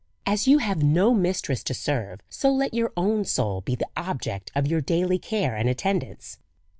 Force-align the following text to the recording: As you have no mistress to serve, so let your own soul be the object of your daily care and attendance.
As 0.25 0.47
you 0.47 0.57
have 0.57 0.81
no 0.81 1.13
mistress 1.13 1.63
to 1.63 1.75
serve, 1.75 2.21
so 2.27 2.51
let 2.51 2.73
your 2.73 2.91
own 2.97 3.23
soul 3.23 3.61
be 3.61 3.75
the 3.75 3.85
object 3.95 4.51
of 4.55 4.65
your 4.65 4.81
daily 4.81 5.19
care 5.19 5.55
and 5.55 5.69
attendance. 5.69 6.39